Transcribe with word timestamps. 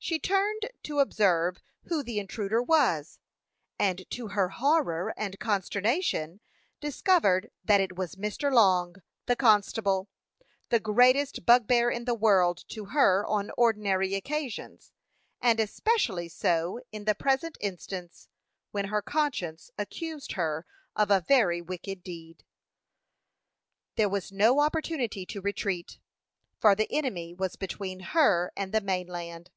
She 0.00 0.20
turned 0.20 0.70
to 0.84 1.00
observe 1.00 1.58
who 1.88 2.04
the 2.04 2.20
intruder 2.20 2.62
was, 2.62 3.18
and 3.80 4.08
to 4.12 4.28
her 4.28 4.48
horror 4.50 5.12
and 5.16 5.38
consternation, 5.40 6.40
discovered 6.80 7.50
that 7.64 7.80
it 7.80 7.96
was 7.96 8.14
Mr. 8.14 8.50
Long, 8.52 9.02
the 9.26 9.34
constable, 9.34 10.08
the 10.68 10.78
greatest 10.78 11.44
bugbear 11.44 11.90
in 11.90 12.04
the 12.04 12.14
world 12.14 12.62
to 12.68 12.86
her 12.86 13.26
on 13.26 13.50
ordinary 13.58 14.14
occasions, 14.14 14.92
and 15.42 15.58
especially 15.58 16.28
so 16.28 16.78
in 16.92 17.04
the 17.04 17.16
present 17.16 17.58
instance, 17.60 18.28
when 18.70 18.86
her 18.86 19.02
conscience 19.02 19.68
accused 19.76 20.32
her 20.34 20.64
of 20.94 21.10
a 21.10 21.20
very 21.26 21.60
wicked 21.60 22.04
deed. 22.04 22.44
There 23.96 24.08
was 24.08 24.30
no 24.30 24.60
opportunity 24.60 25.26
to 25.26 25.40
retreat, 25.42 25.98
for 26.56 26.76
the 26.76 26.90
enemy 26.90 27.34
was 27.34 27.56
between 27.56 28.00
her 28.00 28.52
and 28.56 28.72
the 28.72 28.80
main 28.80 29.08
land. 29.08 29.50